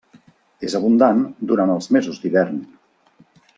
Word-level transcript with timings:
És 0.67 0.75
abundant 0.79 1.19
durant 1.51 1.75
els 1.75 1.91
mesos 1.99 2.25
d'hivern. 2.25 2.59